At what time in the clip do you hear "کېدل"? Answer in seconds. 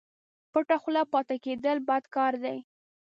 1.45-1.77